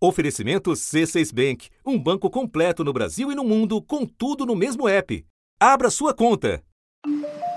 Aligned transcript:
Oferecimento 0.00 0.70
C6 0.70 1.34
Bank, 1.34 1.68
um 1.84 1.98
banco 1.98 2.30
completo 2.30 2.84
no 2.84 2.92
Brasil 2.92 3.32
e 3.32 3.34
no 3.34 3.42
mundo, 3.42 3.82
com 3.82 4.06
tudo 4.06 4.46
no 4.46 4.54
mesmo 4.54 4.88
app. 4.88 5.24
Abra 5.58 5.90
sua 5.90 6.14
conta. 6.14 6.62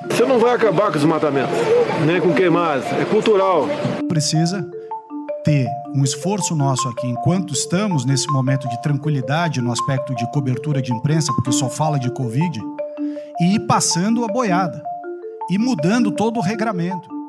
Você 0.09 0.25
não 0.25 0.39
vai 0.39 0.55
acabar 0.55 0.91
com 0.91 0.97
os 0.97 1.03
matamentos, 1.03 1.55
nem 2.03 2.19
com 2.19 2.33
queimadas, 2.33 2.85
é 2.93 3.05
cultural. 3.05 3.67
Precisa 4.07 4.67
ter 5.43 5.67
um 5.93 6.03
esforço 6.03 6.55
nosso 6.55 6.87
aqui, 6.89 7.05
enquanto 7.05 7.53
estamos 7.53 8.05
nesse 8.05 8.27
momento 8.27 8.67
de 8.67 8.81
tranquilidade 8.81 9.61
no 9.61 9.71
aspecto 9.71 10.15
de 10.15 10.29
cobertura 10.31 10.81
de 10.81 10.91
imprensa, 10.91 11.31
porque 11.35 11.51
só 11.51 11.69
fala 11.69 11.99
de 11.99 12.11
Covid, 12.11 12.59
e 13.39 13.55
ir 13.55 13.67
passando 13.67 14.25
a 14.25 14.27
boiada, 14.27 14.81
e 15.51 15.59
mudando 15.59 16.11
todo 16.11 16.37
o 16.37 16.41
regramento. 16.41 17.20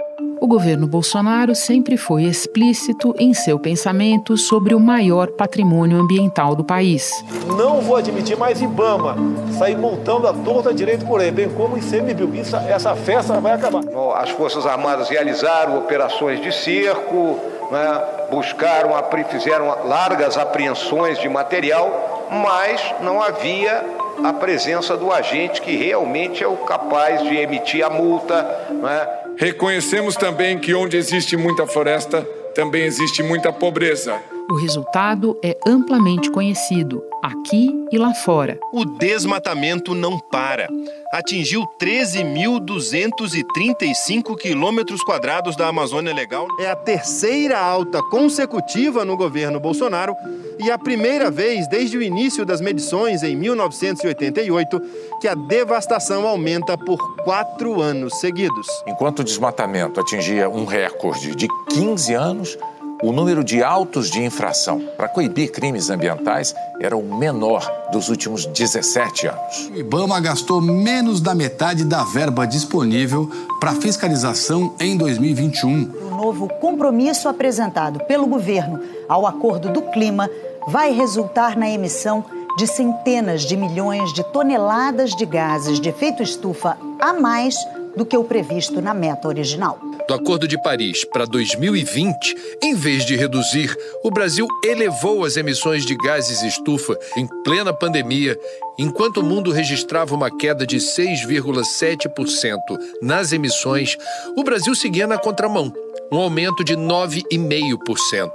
O 0.43 0.47
governo 0.49 0.89
Bolsonaro 0.89 1.55
sempre 1.55 1.97
foi 1.97 2.25
explícito 2.25 3.15
em 3.17 3.33
seu 3.33 3.61
pensamento 3.61 4.37
sobre 4.37 4.75
o 4.75 4.81
maior 4.81 5.29
patrimônio 5.29 5.97
ambiental 5.97 6.57
do 6.57 6.65
país. 6.65 7.25
Não 7.57 7.81
vou 7.81 7.95
admitir 7.95 8.37
mais 8.37 8.61
Ibama 8.61 9.15
sair 9.57 9.79
montando 9.79 10.27
a 10.27 10.33
torta 10.33 10.75
direito 10.75 11.07
por 11.07 11.21
aí, 11.21 11.31
bem 11.31 11.49
como 11.49 11.79
ICMBio. 11.79 12.35
Isso, 12.35 12.57
essa 12.57 12.97
festa 12.97 13.35
vai 13.35 13.53
acabar. 13.53 13.83
As 14.17 14.31
Forças 14.31 14.67
Armadas 14.67 15.09
realizaram 15.09 15.79
operações 15.79 16.43
de 16.43 16.51
cerco, 16.51 17.39
né, 17.71 18.01
buscaram, 18.29 18.91
fizeram 19.31 19.69
largas 19.85 20.37
apreensões 20.37 21.21
de 21.21 21.29
material, 21.29 22.27
mas 22.33 22.83
não 23.01 23.23
havia 23.23 23.85
a 24.25 24.33
presença 24.33 24.97
do 24.97 25.13
agente 25.13 25.63
que 25.63 25.77
realmente 25.77 26.43
é 26.43 26.49
o 26.49 26.57
capaz 26.57 27.23
de 27.23 27.37
emitir 27.37 27.87
a 27.87 27.91
multa. 27.91 28.43
Né? 28.71 29.22
Reconhecemos 29.37 30.17
também 30.17 30.59
que 30.59 30.75
onde 30.75 30.97
existe 30.97 31.37
muita 31.37 31.67
floresta, 31.67 32.23
também 32.55 32.85
existe 32.85 33.23
muita 33.23 33.53
pobreza. 33.53 34.21
O 34.53 34.55
resultado 34.55 35.37
é 35.43 35.57
amplamente 35.67 36.31
conhecido, 36.31 37.03
aqui 37.23 37.71
e 37.91 37.97
lá 37.97 38.13
fora. 38.13 38.61
O 38.71 38.85
desmatamento 38.85 39.95
não 39.95 40.19
para. 40.19 40.69
Atingiu 41.11 41.65
13.235 41.81 44.37
quilômetros 44.37 45.03
quadrados 45.03 45.57
da 45.57 45.69
Amazônia 45.69 46.13
Legal. 46.13 46.47
É 46.61 46.67
a 46.67 46.77
terceira 46.77 47.59
alta 47.59 48.03
consecutiva 48.03 49.07
no 49.07 49.17
governo 49.17 49.59
Bolsonaro 49.59 50.15
e 50.59 50.71
a 50.71 50.77
primeira 50.77 51.31
vez 51.31 51.67
desde 51.67 51.97
o 51.97 52.03
início 52.03 52.45
das 52.45 52.61
medições 52.61 53.23
em 53.23 53.35
1988 53.35 54.83
que 55.19 55.29
a 55.29 55.35
devastação 55.35 56.29
aumenta 56.29 56.77
por 56.77 56.99
quatro 57.25 57.81
anos 57.81 58.21
seguidos. 58.21 58.67
Enquanto 58.87 59.21
o 59.21 59.25
desmatamento 59.25 59.99
atingia 59.99 60.51
um 60.51 60.67
recorde 60.67 61.35
de 61.35 61.49
15 61.71 62.13
anos, 62.13 62.59
o 63.03 63.11
número 63.11 63.43
de 63.43 63.63
autos 63.63 64.09
de 64.09 64.23
infração 64.23 64.81
para 64.97 65.09
coibir 65.09 65.51
crimes 65.51 65.91
ambientais 65.91 66.55
era 66.81 66.97
o 66.97 67.03
menor 67.03 67.69
dos 67.91 68.09
últimos 68.09 68.47
17 68.47 69.27
anos. 69.27 69.71
O 69.75 69.77
Ibama 69.77 70.21
gastou 70.21 70.61
menos 70.61 71.21
da 71.21 71.35
metade 71.35 71.85
da 71.85 72.05
verba 72.05 72.47
disponível 72.47 73.29
para 73.59 73.75
fiscalização 73.75 74.75
em 74.79 74.97
2021. 74.97 75.91
O 76.01 76.11
novo 76.17 76.49
compromisso 76.49 77.29
apresentado 77.29 77.99
pelo 78.05 78.27
governo 78.27 78.81
ao 79.09 79.27
Acordo 79.27 79.69
do 79.71 79.83
Clima 79.83 80.31
vai 80.69 80.93
resultar 80.93 81.57
na 81.57 81.69
emissão 81.69 82.25
de 82.57 82.67
centenas 82.67 83.43
de 83.43 83.57
milhões 83.57 84.13
de 84.13 84.23
toneladas 84.23 85.11
de 85.17 85.27
gases 85.27 85.81
de 85.81 85.89
efeito 85.89 86.23
estufa 86.23 86.77
a 87.01 87.13
mais 87.13 87.57
do 87.97 88.07
que 88.07 88.17
o 88.17 88.25
previsto 88.25 88.81
na 88.81 88.95
meta 88.95 89.29
original. 89.29 89.79
Do 90.09 90.15
Acordo 90.15 90.49
de 90.49 90.61
Paris 90.63 91.05
para 91.05 91.25
2020, 91.25 92.37
em 92.63 92.75
vez 92.75 93.05
de 93.05 93.17
reduzir, 93.17 93.77
o 94.03 94.11
Brasil 94.11 94.47
elevou 94.65 95.25
as 95.25 95.37
emissões 95.37 95.85
de 95.85 95.97
gases 95.97 96.43
estufa 96.43 96.99
em 97.17 97.27
plena 97.45 97.73
pandemia, 97.73 98.39
enquanto 98.79 99.19
o 99.19 99.23
mundo 99.23 99.53
registrava 99.53 100.15
uma 100.15 100.31
queda 100.31 100.67
de 100.67 100.79
6,7% 100.79 102.59
nas 103.01 103.33
emissões, 103.33 103.97
o 104.37 104.43
Brasil 104.43 104.75
seguia 104.75 105.07
na 105.07 105.19
contramão, 105.19 105.73
um 106.11 106.19
aumento 106.19 106.65
de 106.65 106.77
9,5%, 106.77 108.31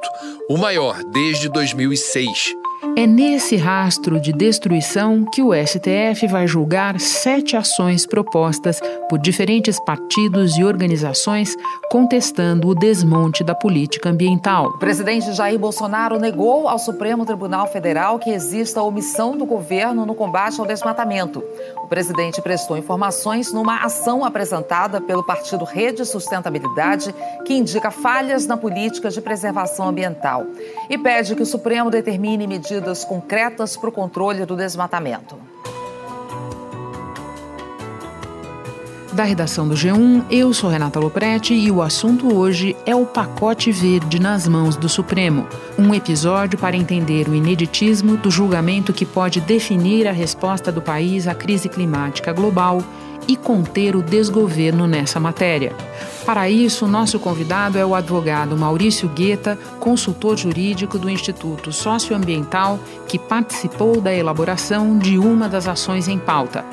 o 0.50 0.58
maior 0.58 1.04
desde 1.12 1.50
2006. 1.50 2.56
É 2.96 3.08
nesse 3.08 3.56
rastro 3.56 4.20
de 4.20 4.32
destruição 4.32 5.26
que 5.26 5.42
o 5.42 5.52
STF 5.52 6.28
vai 6.28 6.46
julgar 6.46 7.00
sete 7.00 7.56
ações 7.56 8.06
propostas 8.06 8.80
por 9.10 9.18
diferentes 9.18 9.80
partidos 9.80 10.58
e 10.58 10.64
organizações 10.64 11.56
contestando 11.90 12.68
o 12.68 12.76
desmonte 12.76 13.44
da 13.44 13.56
política 13.56 14.10
ambiental. 14.10 14.68
O 14.68 14.78
presidente 14.78 15.32
Jair 15.34 15.58
Bolsonaro 15.58 16.20
negou 16.20 16.68
ao 16.68 16.78
Supremo 16.78 17.26
Tribunal 17.26 17.68
Federal 17.68 18.20
que 18.20 18.30
exista 18.30 18.82
omissão 18.82 19.36
do 19.36 19.46
governo 19.46 20.06
no 20.06 20.14
combate 20.14 20.60
ao 20.60 20.66
desmatamento. 20.66 21.44
O 21.84 21.88
presidente 21.88 22.42
prestou 22.42 22.78
informações 22.78 23.52
numa 23.52 23.84
ação 23.84 24.24
apresentada 24.24 25.02
pelo 25.02 25.24
partido 25.24 25.66
Rede 25.66 26.06
Sustentabilidade, 26.06 27.16
que 27.46 27.54
indica 27.54 27.90
falhas 27.90 28.46
na 28.46 28.58
política 28.58 29.10
de 29.10 29.22
preservação 29.22 29.88
ambiental 29.88 30.46
e 30.90 30.98
pede 30.98 31.36
que 31.36 31.44
o 31.44 31.46
Supremo 31.46 31.90
determine 31.90 32.46
medidas 32.46 32.67
medidas 32.72 33.06
concretas 33.06 33.78
para 33.78 33.90
o 33.90 33.92
controle 33.92 34.46
do 34.46 34.56
desmatamento. 34.56 35.38
Da 39.14 39.24
redação 39.24 39.68
do 39.68 39.74
G1, 39.74 40.26
eu 40.30 40.54
sou 40.54 40.70
Renata 40.70 41.00
Loprete 41.00 41.54
e 41.54 41.72
o 41.72 41.82
assunto 41.82 42.36
hoje 42.36 42.76
é 42.86 42.96
o 42.96 43.04
pacote 43.04 43.72
verde 43.72 44.20
nas 44.20 44.48
mãos 44.48 44.76
do 44.76 44.88
Supremo. 44.88 45.48
Um 45.80 45.92
episódio 45.94 46.60
para 46.60 46.78
entender 46.78 47.28
o 47.28 47.34
ineditismo 47.34 48.16
do 48.16 48.30
julgamento 48.30 48.94
que 48.94 49.08
pode 49.08 49.42
definir 49.42 50.08
a 50.08 50.12
resposta 50.12 50.72
do 50.72 50.84
país 50.84 51.26
à 51.26 51.34
crise 51.34 51.68
climática 51.68 52.32
global 52.32 52.84
e 53.28 53.36
conter 53.36 53.96
o 53.96 54.02
desgoverno 54.02 54.88
nessa 54.88 55.20
matéria. 55.20 55.76
Para 56.26 56.50
isso, 56.50 56.88
nosso 56.88 57.20
convidado 57.20 57.78
é 57.78 57.86
o 57.86 57.96
advogado 57.96 58.58
Maurício 58.58 59.08
Guetta, 59.08 59.58
consultor 59.80 60.38
jurídico 60.38 61.00
do 61.00 61.10
Instituto 61.10 61.72
Socioambiental, 61.72 62.80
que 63.08 63.18
participou 63.18 64.02
da 64.02 64.14
elaboração 64.14 64.98
de 64.98 65.18
uma 65.18 65.48
das 65.48 65.68
ações 65.68 66.08
em 66.08 66.20
pauta. 66.20 66.66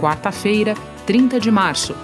Quarta-feira, 0.00 0.74
30 1.06 1.40
de 1.40 1.50
março. 1.50 1.94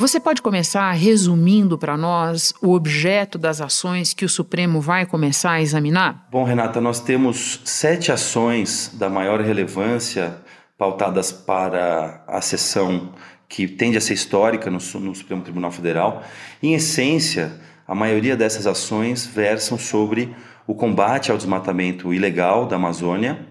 Você 0.00 0.18
pode 0.18 0.40
começar 0.40 0.90
resumindo 0.92 1.76
para 1.76 1.94
nós 1.94 2.54
o 2.62 2.72
objeto 2.72 3.36
das 3.36 3.60
ações 3.60 4.14
que 4.14 4.24
o 4.24 4.30
Supremo 4.30 4.80
vai 4.80 5.04
começar 5.04 5.50
a 5.50 5.60
examinar? 5.60 6.26
Bom, 6.32 6.42
Renata, 6.42 6.80
nós 6.80 7.00
temos 7.00 7.60
sete 7.66 8.10
ações 8.10 8.90
da 8.94 9.10
maior 9.10 9.42
relevância 9.42 10.38
pautadas 10.80 11.30
para 11.30 12.24
a 12.26 12.40
sessão 12.40 13.12
que 13.46 13.68
tende 13.68 13.98
a 13.98 14.00
ser 14.00 14.14
histórica 14.14 14.70
no, 14.70 14.78
no 14.78 15.14
Supremo 15.14 15.42
Tribunal 15.42 15.70
Federal. 15.70 16.22
Em 16.62 16.72
essência, 16.72 17.52
a 17.86 17.94
maioria 17.94 18.34
dessas 18.34 18.66
ações 18.66 19.26
versam 19.26 19.76
sobre 19.76 20.34
o 20.66 20.74
combate 20.74 21.30
ao 21.30 21.36
desmatamento 21.36 22.14
ilegal 22.14 22.64
da 22.64 22.76
Amazônia 22.76 23.46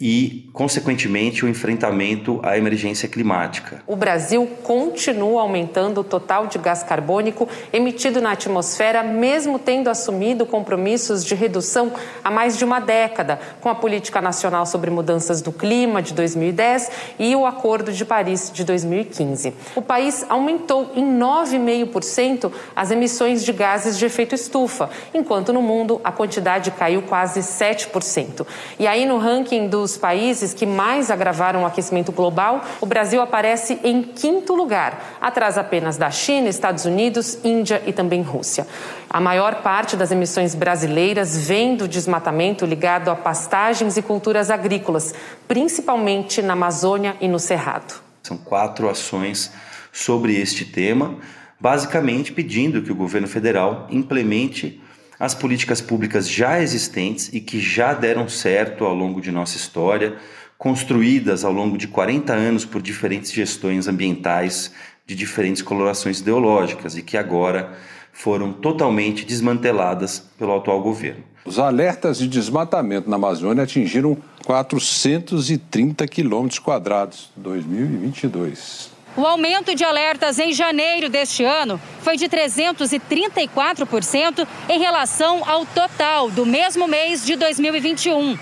e, 0.00 0.50
consequentemente, 0.52 1.44
o 1.44 1.48
enfrentamento 1.48 2.40
à 2.42 2.58
emergência 2.58 3.08
climática. 3.08 3.82
O 3.86 3.94
Brasil 3.94 4.46
continua 4.62 5.42
aumentando 5.42 6.00
o 6.00 6.04
total 6.04 6.48
de 6.48 6.58
gás 6.58 6.82
carbônico 6.82 7.48
emitido 7.72 8.20
na 8.20 8.32
atmosfera, 8.32 9.02
mesmo 9.02 9.58
tendo 9.58 9.88
assumido 9.88 10.44
compromissos 10.44 11.24
de 11.24 11.34
redução 11.34 11.92
há 12.24 12.30
mais 12.30 12.58
de 12.58 12.64
uma 12.64 12.80
década, 12.80 13.38
com 13.60 13.68
a 13.68 13.74
Política 13.74 14.20
Nacional 14.20 14.66
sobre 14.66 14.90
Mudanças 14.90 15.40
do 15.40 15.52
Clima 15.52 16.02
de 16.02 16.12
2010 16.12 16.90
e 17.18 17.36
o 17.36 17.46
Acordo 17.46 17.92
de 17.92 18.04
Paris 18.04 18.50
de 18.52 18.64
2015. 18.64 19.54
O 19.76 19.82
país 19.82 20.26
aumentou 20.28 20.90
em 20.96 21.04
9,5% 21.18 22.50
as 22.74 22.90
emissões 22.90 23.44
de 23.44 23.52
gases 23.52 23.96
de 23.96 24.04
efeito 24.04 24.34
estufa, 24.34 24.90
enquanto 25.12 25.52
no 25.52 25.62
mundo 25.62 26.00
a 26.02 26.10
quantidade 26.10 26.72
caiu 26.72 27.02
quase 27.02 27.40
7%. 27.40 28.44
E 28.78 28.86
aí, 28.86 29.06
no 29.06 29.18
ranking 29.18 29.68
do 29.68 29.83
dos 29.84 29.98
países 29.98 30.54
que 30.54 30.64
mais 30.64 31.10
agravaram 31.10 31.62
o 31.62 31.66
aquecimento 31.66 32.10
global, 32.10 32.64
o 32.80 32.86
Brasil 32.86 33.20
aparece 33.20 33.78
em 33.84 34.02
quinto 34.02 34.54
lugar, 34.54 35.18
atrás 35.20 35.58
apenas 35.58 35.98
da 35.98 36.10
China, 36.10 36.48
Estados 36.48 36.86
Unidos, 36.86 37.38
Índia 37.44 37.82
e 37.84 37.92
também 37.92 38.22
Rússia. 38.22 38.66
A 39.10 39.20
maior 39.20 39.56
parte 39.56 39.94
das 39.94 40.10
emissões 40.10 40.54
brasileiras 40.54 41.46
vem 41.46 41.76
do 41.76 41.86
desmatamento 41.86 42.64
ligado 42.64 43.10
a 43.10 43.14
pastagens 43.14 43.98
e 43.98 44.02
culturas 44.02 44.50
agrícolas, 44.50 45.14
principalmente 45.46 46.40
na 46.40 46.54
Amazônia 46.54 47.14
e 47.20 47.28
no 47.28 47.38
Cerrado. 47.38 48.00
São 48.22 48.38
quatro 48.38 48.88
ações 48.88 49.52
sobre 49.92 50.40
este 50.40 50.64
tema, 50.64 51.18
basicamente 51.60 52.32
pedindo 52.32 52.80
que 52.80 52.90
o 52.90 52.96
governo 52.96 53.28
federal 53.28 53.86
implemente 53.90 54.80
as 55.18 55.34
políticas 55.34 55.80
públicas 55.80 56.28
já 56.28 56.60
existentes 56.60 57.30
e 57.32 57.40
que 57.40 57.60
já 57.60 57.94
deram 57.94 58.28
certo 58.28 58.84
ao 58.84 58.94
longo 58.94 59.20
de 59.20 59.30
nossa 59.30 59.56
história, 59.56 60.16
construídas 60.58 61.44
ao 61.44 61.52
longo 61.52 61.76
de 61.76 61.88
40 61.88 62.32
anos 62.32 62.64
por 62.64 62.80
diferentes 62.80 63.32
gestões 63.32 63.86
ambientais 63.86 64.72
de 65.06 65.14
diferentes 65.14 65.62
colorações 65.62 66.20
ideológicas 66.20 66.96
e 66.96 67.02
que 67.02 67.16
agora 67.16 67.76
foram 68.12 68.52
totalmente 68.52 69.24
desmanteladas 69.24 70.20
pelo 70.38 70.56
atual 70.56 70.80
governo. 70.80 71.22
Os 71.44 71.58
alertas 71.58 72.18
de 72.18 72.26
desmatamento 72.26 73.10
na 73.10 73.16
Amazônia 73.16 73.64
atingiram 73.64 74.16
430 74.46 76.06
quilômetros 76.06 76.58
quadrados 76.58 77.30
em 77.36 77.42
2022. 77.42 78.93
O 79.16 79.24
aumento 79.24 79.76
de 79.76 79.84
alertas 79.84 80.40
em 80.40 80.52
janeiro 80.52 81.08
deste 81.08 81.44
ano 81.44 81.80
foi 82.00 82.16
de 82.16 82.28
334% 82.28 84.44
em 84.68 84.80
relação 84.80 85.48
ao 85.48 85.64
total 85.64 86.28
do 86.30 86.44
mesmo 86.44 86.88
mês 86.88 87.24
de 87.24 87.36
2021. 87.36 88.36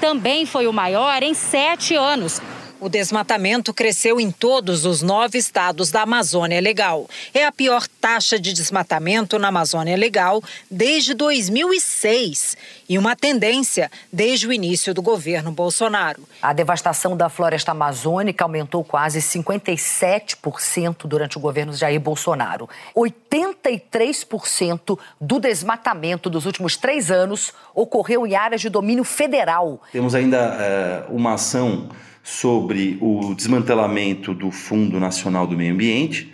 Também 0.00 0.44
foi 0.44 0.66
o 0.66 0.72
maior 0.72 1.22
em 1.22 1.32
sete 1.32 1.94
anos, 1.94 2.42
o 2.80 2.88
desmatamento 2.88 3.72
cresceu 3.72 4.18
em 4.20 4.30
todos 4.30 4.84
os 4.84 5.02
nove 5.02 5.38
estados 5.38 5.90
da 5.90 6.02
Amazônia 6.02 6.60
Legal. 6.60 7.08
É 7.32 7.44
a 7.44 7.52
pior 7.52 7.86
taxa 8.00 8.38
de 8.38 8.52
desmatamento 8.52 9.38
na 9.38 9.48
Amazônia 9.48 9.96
Legal 9.96 10.42
desde 10.70 11.14
2006 11.14 12.56
e 12.88 12.96
uma 12.98 13.16
tendência 13.16 13.90
desde 14.12 14.46
o 14.46 14.52
início 14.52 14.94
do 14.94 15.02
governo 15.02 15.50
Bolsonaro. 15.50 16.22
A 16.40 16.52
devastação 16.52 17.16
da 17.16 17.28
floresta 17.28 17.72
amazônica 17.72 18.44
aumentou 18.44 18.84
quase 18.84 19.18
57% 19.20 21.06
durante 21.06 21.38
o 21.38 21.40
governo 21.40 21.72
de 21.72 21.78
Jair 21.78 22.00
Bolsonaro. 22.00 22.68
83% 22.94 24.98
do 25.20 25.40
desmatamento 25.40 26.30
dos 26.30 26.46
últimos 26.46 26.76
três 26.76 27.10
anos 27.10 27.52
ocorreu 27.74 28.26
em 28.26 28.34
áreas 28.34 28.60
de 28.60 28.68
domínio 28.68 29.04
federal. 29.04 29.80
Temos 29.92 30.14
ainda 30.14 30.56
é, 30.60 31.04
uma 31.08 31.34
ação 31.34 31.88
sobre 32.26 32.98
o 33.00 33.32
desmantelamento 33.34 34.34
do 34.34 34.50
Fundo 34.50 34.98
Nacional 34.98 35.46
do 35.46 35.56
Meio 35.56 35.72
Ambiente, 35.72 36.32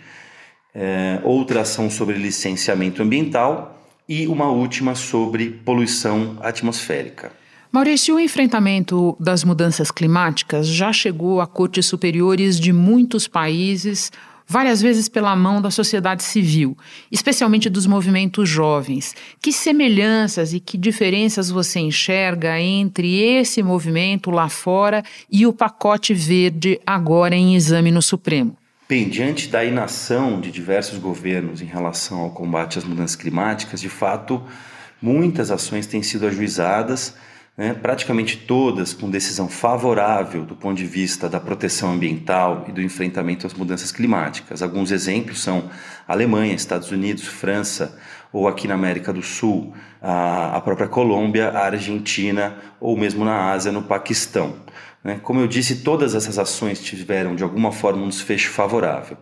é, 0.73 1.21
outra 1.23 1.61
ação 1.61 1.87
sobre 1.87 2.15
licenciamento 2.17 3.03
ambiental 3.03 3.79
e 4.09 4.25
uma 4.25 4.49
última 4.49 4.95
sobre 4.95 5.51
poluição 5.51 6.35
atmosférica. 6.41 7.31
Maurício, 7.71 8.15
o 8.15 8.19
enfrentamento 8.19 9.15
das 9.19 9.43
mudanças 9.43 9.91
climáticas 9.91 10.67
já 10.67 10.91
chegou 10.91 11.39
a 11.39 11.45
cortes 11.45 11.85
superiores 11.85 12.59
de 12.59 12.73
muitos 12.73 13.27
países 13.27 14.11
várias 14.53 14.83
vezes 14.83 15.09
pela 15.09 15.35
mão 15.35 15.59
da 15.59 15.71
sociedade 15.71 16.21
civil, 16.21 16.77
especialmente 17.11 17.71
dos 17.71 17.87
movimentos 17.87 18.47
jovens. 18.47 19.15
Que 19.41 19.51
semelhanças 19.51 20.53
e 20.53 20.59
que 20.59 20.77
diferenças 20.77 21.49
você 21.49 21.79
enxerga 21.79 22.59
entre 22.59 23.19
esse 23.19 23.63
movimento 23.63 24.29
lá 24.29 24.47
fora 24.47 25.03
e 25.31 25.47
o 25.47 25.51
pacote 25.51 26.13
verde 26.13 26.79
agora 26.85 27.35
em 27.35 27.55
exame 27.55 27.89
no 27.89 28.01
Supremo? 28.01 28.55
Bem, 28.87 29.09
diante 29.09 29.47
da 29.47 29.65
inação 29.65 30.39
de 30.39 30.51
diversos 30.51 30.99
governos 30.99 31.59
em 31.59 31.65
relação 31.65 32.19
ao 32.19 32.29
combate 32.29 32.77
às 32.77 32.83
mudanças 32.83 33.15
climáticas, 33.15 33.81
de 33.81 33.89
fato, 33.89 34.39
muitas 35.01 35.49
ações 35.49 35.87
têm 35.87 36.03
sido 36.03 36.27
ajuizadas 36.27 37.15
né, 37.55 37.73
praticamente 37.73 38.37
todas 38.37 38.93
com 38.93 39.09
decisão 39.09 39.47
favorável 39.47 40.43
do 40.43 40.55
ponto 40.55 40.75
de 40.75 40.85
vista 40.85 41.29
da 41.29 41.39
proteção 41.39 41.91
ambiental 41.91 42.65
e 42.67 42.71
do 42.71 42.81
enfrentamento 42.81 43.45
às 43.45 43.53
mudanças 43.53 43.91
climáticas. 43.91 44.61
Alguns 44.61 44.91
exemplos 44.91 45.41
são 45.41 45.69
Alemanha, 46.07 46.55
Estados 46.55 46.91
Unidos, 46.91 47.27
França, 47.27 47.97
ou 48.33 48.47
aqui 48.47 48.67
na 48.67 48.73
América 48.73 49.13
do 49.13 49.21
Sul, 49.21 49.73
a, 50.01 50.57
a 50.57 50.61
própria 50.61 50.87
Colômbia, 50.87 51.49
a 51.49 51.67
Argentina, 51.67 52.55
ou 52.81 52.97
mesmo 52.97 53.23
na 53.23 53.51
Ásia, 53.51 53.71
no 53.71 53.83
Paquistão. 53.83 54.55
Né? 55.03 55.19
Como 55.21 55.39
eu 55.39 55.47
disse, 55.47 55.83
todas 55.83 56.15
essas 56.15 56.39
ações 56.39 56.81
tiveram 56.81 57.35
de 57.35 57.43
alguma 57.43 57.71
forma 57.71 58.03
um 58.03 58.09
desfecho 58.09 58.49
favorável. 58.49 59.17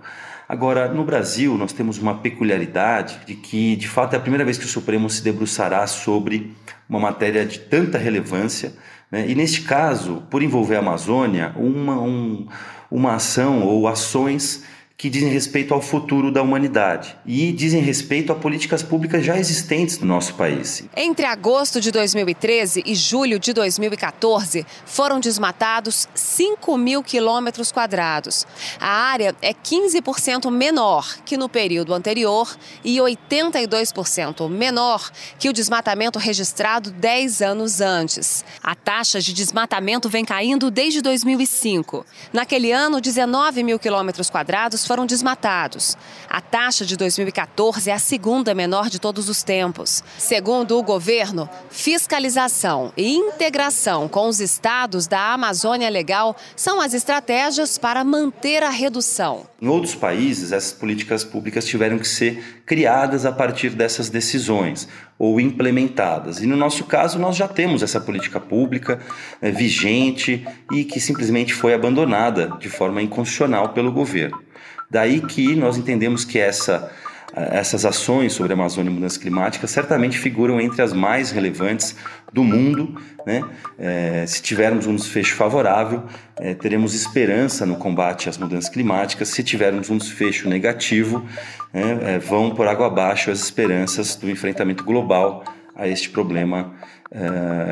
Agora, 0.48 0.88
no 0.88 1.04
Brasil, 1.04 1.58
nós 1.58 1.74
temos 1.74 1.98
uma 1.98 2.16
peculiaridade 2.16 3.20
de 3.26 3.36
que, 3.36 3.76
de 3.76 3.88
fato, 3.88 4.14
é 4.14 4.18
a 4.18 4.22
primeira 4.22 4.44
vez 4.44 4.58
que 4.58 4.66
o 4.66 4.68
Supremo 4.68 5.10
se 5.10 5.24
debruçará 5.24 5.86
sobre 5.88 6.56
uma 6.90 7.00
matéria 7.00 7.46
de 7.46 7.60
tanta 7.60 7.98
relevância. 7.98 8.74
Né? 9.10 9.30
E, 9.30 9.36
neste 9.36 9.62
caso, 9.62 10.24
por 10.30 10.42
envolver 10.42 10.76
a 10.76 10.80
Amazônia, 10.80 11.54
uma, 11.56 12.02
um, 12.02 12.48
uma 12.90 13.16
ação 13.16 13.64
ou 13.64 13.88
ações 13.88 14.64
que 15.02 15.10
dizem 15.10 15.30
respeito 15.30 15.74
ao 15.74 15.82
futuro 15.82 16.32
da 16.32 16.44
humanidade 16.44 17.18
e 17.26 17.52
dizem 17.52 17.82
respeito 17.82 18.32
a 18.32 18.36
políticas 18.36 18.84
públicas 18.84 19.26
já 19.26 19.36
existentes 19.36 19.98
no 19.98 20.06
nosso 20.06 20.36
país. 20.36 20.84
Entre 20.96 21.26
agosto 21.26 21.82
de 21.82 21.90
2013 21.90 22.84
e 22.86 22.94
julho 22.94 23.40
de 23.40 23.52
2014, 23.52 24.64
foram 24.86 25.20
desmatados 25.20 26.08
5 26.14 26.78
mil 26.78 27.02
quilômetros 27.02 27.72
quadrados. 27.72 28.46
A 28.80 28.88
área 28.88 29.36
é 29.42 29.56
15% 29.56 30.52
menor 30.52 31.18
que 31.26 31.36
no 31.36 31.50
período 31.50 31.96
anterior 31.96 32.56
e 32.84 32.98
82% 32.98 34.48
menor 34.50 35.10
que 35.40 35.50
o 35.50 35.54
desmatamento 35.54 36.20
registrado 36.20 36.92
10 36.92 37.42
anos 37.42 37.82
antes. 37.82 38.46
A 38.62 38.76
taxa 38.76 39.20
de 39.20 39.34
desmatamento 39.34 40.08
vem 40.08 40.24
caindo 40.24 40.70
desde 40.70 41.02
2005. 41.02 42.06
Naquele 42.32 42.72
ano, 42.72 43.02
19 43.02 43.64
mil 43.64 43.80
quilômetros 43.80 44.30
quadrados 44.30 44.91
foram 44.92 45.06
desmatados. 45.06 45.98
A 46.30 46.42
taxa 46.42 46.86
de 46.86 46.98
2014 46.98 47.90
é 47.90 47.94
a 47.94 47.98
segunda 47.98 48.54
menor 48.54 48.90
de 48.90 49.00
todos 49.00 49.30
os 49.30 49.42
tempos. 49.42 50.04
Segundo 50.18 50.78
o 50.78 50.84
governo, 50.84 51.50
fiscalização 51.70 52.92
e 52.98 53.16
integração 53.16 54.10
com 54.10 54.28
os 54.28 54.42
estados 54.42 55.08
da 55.08 55.32
Amazônia 55.32 55.90
Legal 55.90 56.36
são 56.58 56.82
as 56.82 56.94
estratégias 56.94 57.78
para 57.78 58.04
manter 58.04 58.64
a 58.64 58.70
redução. 58.70 59.48
Em 59.62 59.70
outros 59.70 59.96
países, 59.96 60.52
essas 60.52 60.74
políticas 60.74 61.24
públicas 61.24 61.66
tiveram 61.66 61.98
que 61.98 62.08
ser 62.08 62.62
criadas 62.66 63.26
a 63.26 63.32
partir 63.32 63.70
dessas 63.70 64.10
decisões 64.10 64.90
ou 65.18 65.40
implementadas. 65.40 66.42
E 66.42 66.48
no 66.48 66.58
nosso 66.58 66.84
caso, 66.84 67.18
nós 67.18 67.38
já 67.38 67.48
temos 67.48 67.82
essa 67.82 68.02
política 68.02 68.42
pública 68.42 69.00
é, 69.42 69.52
vigente 69.52 70.46
e 70.74 70.84
que 70.84 71.00
simplesmente 71.00 71.54
foi 71.54 71.74
abandonada 71.74 72.58
de 72.60 72.68
forma 72.68 73.02
inconstitucional 73.02 73.70
pelo 73.70 73.92
governo. 73.92 74.51
Daí 74.92 75.22
que 75.22 75.56
nós 75.56 75.78
entendemos 75.78 76.26
que 76.26 76.38
essa, 76.38 76.92
essas 77.34 77.86
ações 77.86 78.34
sobre 78.34 78.52
a 78.52 78.56
Amazônia 78.56 78.92
e 78.92 78.94
mudanças 78.94 79.18
climáticas 79.18 79.72
certamente 79.72 80.18
figuram 80.18 80.60
entre 80.60 80.82
as 80.82 80.92
mais 80.92 81.32
relevantes 81.32 81.96
do 82.34 82.44
mundo. 82.44 83.02
Né? 83.26 83.42
É, 83.80 84.26
se 84.28 84.42
tivermos 84.42 84.88
um 84.88 84.96
desfecho 84.96 85.34
favorável, 85.36 86.04
é, 86.38 86.54
teremos 86.54 86.94
esperança 86.94 87.66
no 87.66 87.78
combate 87.78 88.28
às 88.28 88.38
mudanças 88.38 88.70
climáticas. 88.70 89.30
Se 89.30 89.42
tivermos 89.42 89.90
um 89.90 89.98
desfecho 89.98 90.50
negativo, 90.50 91.26
é, 91.74 92.20
vão 92.20 92.54
por 92.54 92.68
água 92.68 92.88
abaixo 92.88 93.32
as 93.32 93.40
esperanças 93.40 94.18
do 94.18 94.30
enfrentamento 94.30 94.84
global 94.84 95.46
a 95.74 95.88
este 95.88 96.10
problema, 96.10 96.74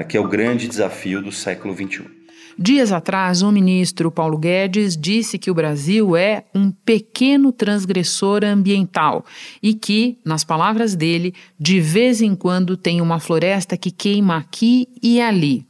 que 0.08 0.18
é 0.18 0.20
o 0.20 0.28
grande 0.28 0.68
desafio 0.68 1.22
do 1.22 1.32
século 1.32 1.76
XXI. 1.76 2.19
Dias 2.58 2.92
atrás, 2.92 3.42
o 3.42 3.52
ministro 3.52 4.12
Paulo 4.12 4.38
Guedes 4.38 4.98
disse 4.98 5.38
que 5.38 5.52
o 5.52 5.54
Brasil 5.54 6.16
é 6.16 6.46
um 6.54 6.72
pequeno 6.72 7.52
transgressor 7.52 8.44
ambiental 8.44 9.26
e 9.62 9.74
que, 9.74 10.18
nas 10.26 10.44
palavras 10.44 10.96
dele, 10.96 11.34
de 11.60 11.80
vez 11.80 12.22
em 12.22 12.36
quando 12.36 12.76
tem 12.76 13.02
uma 13.02 13.20
floresta 13.20 13.78
que 13.78 13.92
queima 13.92 14.38
aqui 14.38 14.88
e 15.02 15.22
ali. 15.22 15.70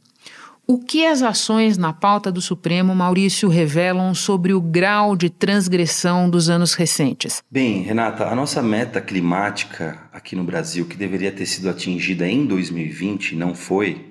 O 0.72 0.78
que 0.78 1.04
as 1.04 1.20
ações 1.20 1.76
na 1.76 1.92
pauta 1.92 2.30
do 2.30 2.40
Supremo, 2.40 2.94
Maurício, 2.94 3.48
revelam 3.48 4.14
sobre 4.14 4.54
o 4.54 4.60
grau 4.60 5.16
de 5.16 5.28
transgressão 5.28 6.30
dos 6.30 6.48
anos 6.48 6.74
recentes? 6.74 7.42
Bem, 7.50 7.82
Renata, 7.82 8.28
a 8.28 8.36
nossa 8.36 8.62
meta 8.62 9.00
climática 9.00 9.98
aqui 10.12 10.36
no 10.36 10.44
Brasil, 10.44 10.86
que 10.86 10.96
deveria 10.96 11.32
ter 11.32 11.46
sido 11.46 11.68
atingida 11.68 12.24
em 12.24 12.46
2020, 12.46 13.34
não 13.34 13.52
foi, 13.52 14.09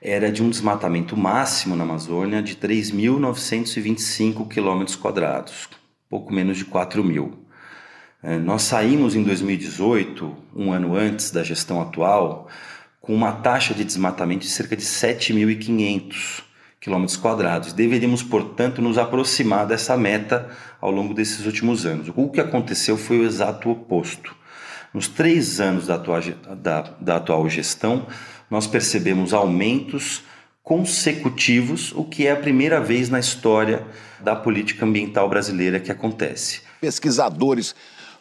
era 0.00 0.30
de 0.30 0.42
um 0.42 0.50
desmatamento 0.50 1.16
máximo 1.16 1.74
na 1.74 1.84
Amazônia 1.84 2.42
de 2.42 2.54
3.925 2.56 4.46
quilômetros 4.48 4.96
quadrados, 4.96 5.68
pouco 6.08 6.32
menos 6.32 6.56
de 6.56 6.64
4 6.64 7.02
mil. 7.02 7.44
É, 8.22 8.36
nós 8.36 8.62
saímos 8.62 9.14
em 9.14 9.22
2018, 9.22 10.36
um 10.54 10.72
ano 10.72 10.96
antes 10.96 11.30
da 11.30 11.42
gestão 11.42 11.80
atual, 11.80 12.48
com 13.00 13.14
uma 13.14 13.32
taxa 13.32 13.72
de 13.74 13.84
desmatamento 13.84 14.42
de 14.42 14.50
cerca 14.50 14.76
de 14.76 14.84
7.500 14.84 16.42
quilômetros 16.80 17.16
quadrados. 17.16 17.72
Deveríamos, 17.72 18.22
portanto, 18.22 18.82
nos 18.82 18.98
aproximar 18.98 19.66
dessa 19.66 19.96
meta 19.96 20.48
ao 20.80 20.90
longo 20.90 21.14
desses 21.14 21.44
últimos 21.46 21.86
anos. 21.86 22.10
O 22.14 22.28
que 22.28 22.40
aconteceu 22.40 22.96
foi 22.96 23.18
o 23.18 23.24
exato 23.24 23.70
oposto. 23.70 24.36
Nos 24.92 25.06
três 25.06 25.60
anos 25.60 25.86
da 25.86 25.96
atual, 25.96 26.20
da, 26.56 26.82
da 27.00 27.16
atual 27.16 27.48
gestão, 27.48 28.06
nós 28.50 28.66
percebemos 28.66 29.32
aumentos 29.32 30.22
consecutivos, 30.62 31.92
o 31.92 32.04
que 32.04 32.26
é 32.26 32.32
a 32.32 32.36
primeira 32.36 32.80
vez 32.80 33.08
na 33.08 33.18
história 33.18 33.86
da 34.20 34.36
política 34.36 34.84
ambiental 34.84 35.28
brasileira 35.28 35.80
que 35.80 35.90
acontece. 35.90 36.60
Pesquisadores 36.80 37.74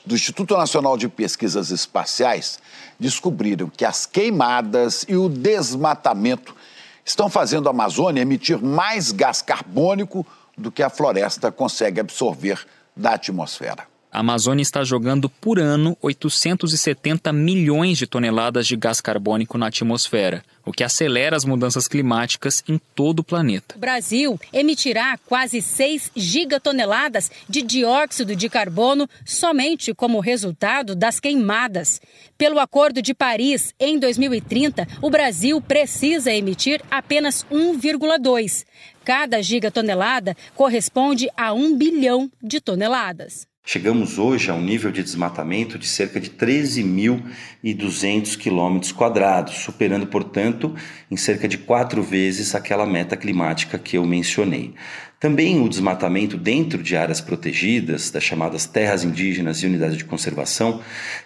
do 0.06 0.16
Instituto 0.16 0.56
Nacional 0.56 0.98
de 0.98 1.10
Pesquisas 1.10 1.70
Espaciais 1.72 2.60
descobriram 2.98 3.70
que 3.70 3.84
as 3.84 4.06
queimadas 4.06 5.06
e 5.10 5.16
o 5.18 5.28
desmatamento 5.28 6.56
estão 7.04 7.30
fazendo 7.30 7.68
a 7.68 7.72
Amazônia 7.72 8.22
emitir 8.22 8.62
mais 8.64 9.12
gás 9.12 9.42
carbônico 9.42 10.26
do 10.58 10.72
que 10.72 10.82
a 10.82 10.90
floresta 10.90 11.52
consegue 11.52 12.00
absorver 12.00 12.66
da 12.96 13.14
atmosfera. 13.14 13.86
A 14.10 14.20
Amazônia 14.20 14.64
está 14.64 14.86
jogando 14.86 15.30
por 15.30 15.60
ano 15.60 15.98
870 16.02 17.32
milhões 17.34 17.98
de 17.98 18.08
toneladas 18.08 18.66
de 18.66 18.78
gás 18.78 19.02
carbônico 19.02 19.58
na 19.58 19.68
atmosfera, 19.68 20.44
o 20.66 20.72
que 20.72 20.84
acelera 20.84 21.36
as 21.36 21.44
mudanças 21.44 21.90
climáticas 21.90 22.64
em 22.70 22.80
todo 22.96 23.20
o 23.20 23.24
planeta. 23.24 23.76
O 23.76 23.80
Brasil 23.80 24.40
emitirá 24.54 25.20
quase 25.26 25.62
6 25.62 26.12
gigatoneladas 26.16 27.30
de 27.50 27.62
dióxido 27.62 28.34
de 28.34 28.50
carbono 28.50 29.10
somente 29.26 29.94
como 29.94 30.22
resultado 30.22 30.96
das 30.96 31.20
queimadas. 31.20 32.00
Pelo 32.38 32.60
Acordo 32.60 33.02
de 33.02 33.14
Paris, 33.14 33.74
em 33.78 34.00
2030, 34.00 34.88
o 35.02 35.10
Brasil 35.10 35.60
precisa 35.60 36.32
emitir 36.32 36.82
apenas 36.90 37.46
1,2. 37.52 38.66
Cada 39.04 39.42
gigatonelada 39.42 40.36
corresponde 40.56 41.30
a 41.36 41.54
1 41.54 41.78
bilhão 41.78 42.32
de 42.42 42.62
toneladas. 42.62 43.46
Chegamos 43.70 44.18
hoje 44.18 44.50
a 44.50 44.54
um 44.54 44.62
nível 44.62 44.94
de 44.94 45.04
desmatamento 45.04 45.78
de 45.78 45.90
cerca 45.90 46.22
de 46.22 46.30
13.200 46.30 48.38
quilômetros 48.38 48.94
quadrados, 48.94 49.56
superando, 49.56 50.08
portanto, 50.08 50.74
em 51.12 51.18
cerca 51.18 51.50
de 51.50 51.58
quatro 51.58 52.02
vezes 52.02 52.56
aquela 52.56 52.86
meta 52.86 53.18
climática 53.18 53.78
que 53.78 53.98
eu 53.98 54.06
mencionei. 54.06 54.74
Também 55.20 55.60
o 55.60 55.68
desmatamento 55.68 56.38
dentro 56.38 56.84
de 56.84 56.96
áreas 56.96 57.20
protegidas, 57.20 58.12
das 58.12 58.24
chamadas 58.24 58.68
terras 58.68 59.04
indígenas 59.04 59.64
e 59.64 59.66
unidades 59.66 59.98
de 59.98 60.06
conservação, 60.06 60.80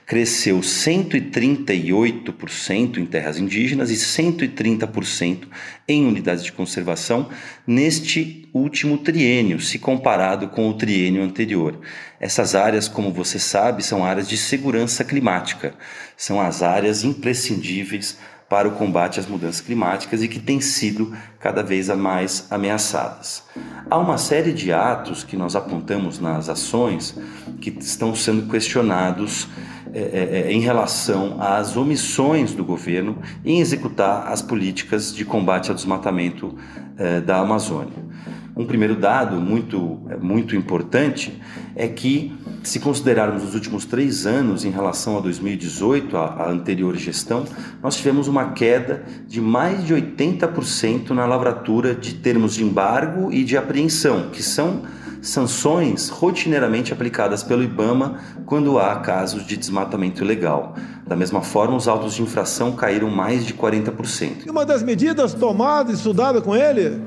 cresceu 0.06 0.62
138% 0.62 3.00
em 3.00 3.06
terras 3.06 3.38
indígenas 3.38 3.92
e 3.92 3.96
130% 3.96 5.40
em 5.86 6.06
unidades 6.06 6.46
de 6.46 6.54
conservação 6.54 7.30
neste 7.68 8.48
último 8.54 8.98
triênio, 8.98 9.60
se 9.60 9.78
comparado 9.78 10.48
com 10.48 10.70
o 10.70 10.74
triênio 10.74 11.22
anterior. 11.22 11.82
Essas 12.18 12.56
áreas, 12.56 12.88
como 12.88 13.12
você 13.12 13.38
sabe, 13.38 13.84
são 13.84 14.06
áreas 14.06 14.30
de 14.30 14.38
segurança 14.38 15.04
climática, 15.04 15.74
são 16.16 16.40
as 16.40 16.64
áreas 16.64 17.04
imprescindíveis 17.04 18.18
para 18.52 18.68
o 18.68 18.72
combate 18.72 19.18
às 19.18 19.28
mudanças 19.28 19.62
climáticas 19.62 20.22
e 20.22 20.28
que 20.28 20.38
têm 20.38 20.60
sido 20.60 21.16
cada 21.40 21.64
vez 21.64 21.88
mais 21.88 22.48
ameaçadas. 22.52 23.44
Há 23.90 23.98
uma 23.98 24.18
série 24.18 24.52
de 24.52 24.74
atos 24.74 25.24
que 25.24 25.38
nós 25.38 25.56
apontamos 25.56 26.20
nas 26.20 26.50
ações 26.50 27.18
que 27.62 27.70
estão 27.80 28.14
sendo 28.14 28.52
questionados 28.52 29.48
é, 29.94 30.46
é, 30.48 30.52
em 30.52 30.62
relação 30.62 31.38
às 31.40 31.76
omissões 31.76 32.54
do 32.54 32.64
governo 32.64 33.18
em 33.44 33.60
executar 33.60 34.32
as 34.32 34.42
políticas 34.42 35.14
de 35.14 35.26
combate 35.26 35.70
ao 35.70 35.76
desmatamento 35.76 36.56
é, 36.98 37.20
da 37.20 37.40
Amazônia. 37.40 38.12
Um 38.56 38.66
primeiro 38.66 38.96
dado 38.96 39.38
muito, 39.38 40.00
muito 40.22 40.56
importante 40.56 41.42
é 41.76 41.88
que, 41.88 42.34
se 42.64 42.80
considerarmos 42.80 43.44
os 43.44 43.54
últimos 43.54 43.86
três 43.86 44.26
anos 44.26 44.66
em 44.66 44.70
relação 44.70 45.18
a 45.18 45.22
2018, 45.22 46.18
a, 46.18 46.26
a 46.26 46.52
anterior 46.52 46.96
gestão, 46.98 47.46
nós 47.82 47.96
tivemos 47.96 48.28
uma 48.28 48.52
queda 48.52 49.04
de 49.28 49.40
mais 49.40 49.86
de 49.86 49.94
80% 49.94 51.12
na 51.12 51.26
lavratura 51.26 51.96
de 51.96 52.16
termos 52.16 52.56
de 52.56 52.64
embargo 52.64 53.32
e 53.32 53.44
de 53.44 53.58
apreensão, 53.58 54.30
que 54.32 54.44
são 54.44 54.84
sanções 55.22 56.10
rotineiramente 56.10 56.92
aplicadas 56.92 57.44
pelo 57.44 57.64
IBAMA 57.64 58.20
quando 58.46 58.80
há 58.80 58.96
casos 59.00 59.46
de 59.46 59.56
desmatamento 59.56 60.24
ilegal. 60.24 60.76
Da 61.06 61.16
mesma 61.16 61.42
forma, 61.42 61.76
os 61.76 61.88
autos 61.88 62.16
de 62.16 62.22
infração 62.22 62.76
caíram 62.76 63.10
mais 63.10 63.46
de 63.46 63.54
40%. 63.54 64.46
E 64.46 64.50
uma 64.50 64.66
das 64.66 64.82
medidas 64.82 65.34
tomadas 65.34 65.94
e 65.94 65.98
estudadas 65.98 66.44
com 66.44 66.56
ele 66.56 67.02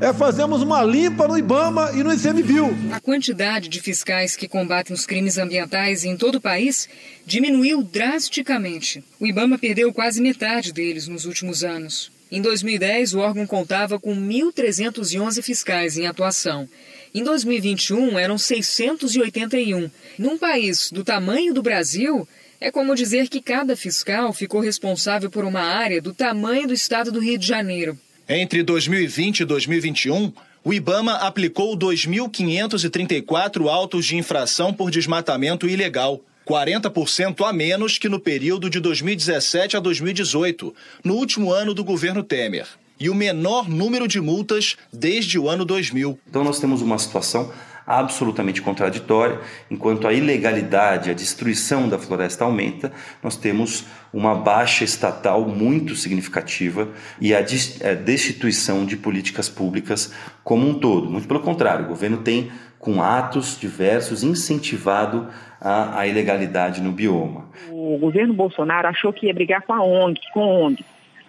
é 0.00 0.12
fazermos 0.12 0.62
uma 0.62 0.82
limpa 0.82 1.28
no 1.28 1.38
IBAMA 1.38 1.92
e 1.94 2.02
no 2.02 2.12
ICMBio. 2.12 2.76
A 2.92 2.98
quantidade 2.98 3.68
de 3.68 3.80
fiscais 3.80 4.34
que 4.34 4.48
combatem 4.48 4.92
os 4.92 5.06
crimes 5.06 5.38
ambientais 5.38 6.04
em 6.04 6.16
todo 6.16 6.36
o 6.36 6.40
país 6.40 6.88
diminuiu 7.24 7.84
drasticamente. 7.84 9.04
O 9.20 9.26
IBAMA 9.28 9.58
perdeu 9.58 9.92
quase 9.92 10.20
metade 10.20 10.72
deles 10.72 11.06
nos 11.06 11.24
últimos 11.24 11.62
anos. 11.62 12.10
Em 12.32 12.42
2010, 12.42 13.14
o 13.14 13.20
órgão 13.20 13.46
contava 13.46 13.96
com 14.00 14.12
1.311 14.16 15.40
fiscais 15.40 15.96
em 15.96 16.06
atuação. 16.06 16.68
Em 17.14 17.22
2021, 17.22 18.18
eram 18.18 18.38
681. 18.38 19.90
Num 20.18 20.38
país 20.38 20.90
do 20.90 21.04
tamanho 21.04 21.52
do 21.52 21.62
Brasil, 21.62 22.26
é 22.58 22.70
como 22.70 22.94
dizer 22.94 23.28
que 23.28 23.42
cada 23.42 23.76
fiscal 23.76 24.32
ficou 24.32 24.60
responsável 24.60 25.30
por 25.30 25.44
uma 25.44 25.60
área 25.60 26.00
do 26.00 26.14
tamanho 26.14 26.68
do 26.68 26.72
estado 26.72 27.12
do 27.12 27.20
Rio 27.20 27.36
de 27.36 27.46
Janeiro. 27.46 27.98
Entre 28.26 28.62
2020 28.62 29.40
e 29.40 29.44
2021, 29.44 30.32
o 30.64 30.72
IBAMA 30.72 31.16
aplicou 31.16 31.76
2.534 31.76 33.68
autos 33.68 34.06
de 34.06 34.16
infração 34.16 34.72
por 34.72 34.90
desmatamento 34.90 35.68
ilegal, 35.68 36.18
40% 36.48 37.46
a 37.46 37.52
menos 37.52 37.98
que 37.98 38.08
no 38.08 38.18
período 38.18 38.70
de 38.70 38.80
2017 38.80 39.76
a 39.76 39.80
2018, 39.80 40.74
no 41.04 41.14
último 41.14 41.52
ano 41.52 41.74
do 41.74 41.84
governo 41.84 42.22
Temer, 42.22 42.66
e 43.02 43.10
o 43.10 43.14
menor 43.16 43.68
número 43.68 44.06
de 44.06 44.20
multas 44.20 44.76
desde 44.92 45.36
o 45.36 45.48
ano 45.48 45.64
2000. 45.64 46.20
Então, 46.30 46.44
nós 46.44 46.60
temos 46.60 46.80
uma 46.80 46.96
situação 46.98 47.50
absolutamente 47.84 48.62
contraditória. 48.62 49.40
Enquanto 49.68 50.06
a 50.06 50.12
ilegalidade, 50.12 51.10
a 51.10 51.12
destruição 51.12 51.88
da 51.88 51.98
floresta 51.98 52.44
aumenta, 52.44 52.92
nós 53.20 53.36
temos 53.36 53.84
uma 54.12 54.36
baixa 54.36 54.84
estatal 54.84 55.48
muito 55.48 55.96
significativa 55.96 56.88
e 57.20 57.34
a 57.34 57.40
destituição 57.40 58.86
de 58.86 58.96
políticas 58.96 59.48
públicas 59.48 60.14
como 60.44 60.68
um 60.68 60.74
todo. 60.78 61.10
Muito 61.10 61.26
pelo 61.26 61.40
contrário, 61.40 61.86
o 61.86 61.88
governo 61.88 62.18
tem, 62.18 62.52
com 62.78 63.02
atos 63.02 63.58
diversos, 63.58 64.22
incentivado 64.22 65.26
a, 65.60 65.98
a 65.98 66.06
ilegalidade 66.06 66.80
no 66.80 66.92
bioma. 66.92 67.48
O 67.68 67.98
governo 67.98 68.32
Bolsonaro 68.32 68.86
achou 68.86 69.12
que 69.12 69.26
ia 69.26 69.34
brigar 69.34 69.62
com 69.62 69.72
a 69.72 69.82
ONG, 69.82 70.20
com 70.32 70.40
a 70.40 70.46
ONG. 70.46 70.84